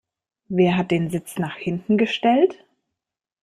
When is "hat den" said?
0.77-1.11